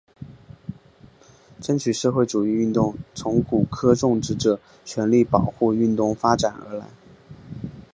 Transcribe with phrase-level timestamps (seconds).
[1.61, 6.87] 争取社会主义运动从古柯种植者权利保护运动发展而来。